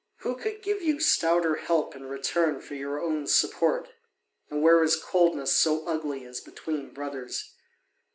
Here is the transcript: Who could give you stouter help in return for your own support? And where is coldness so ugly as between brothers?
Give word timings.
Who 0.21 0.35
could 0.35 0.63
give 0.63 0.81
you 0.81 0.99
stouter 0.99 1.57
help 1.57 1.95
in 1.95 2.07
return 2.07 2.59
for 2.59 2.73
your 2.73 2.99
own 2.99 3.27
support? 3.27 3.89
And 4.49 4.63
where 4.63 4.81
is 4.81 4.95
coldness 4.95 5.55
so 5.55 5.85
ugly 5.85 6.25
as 6.25 6.39
between 6.41 6.91
brothers? 6.91 7.53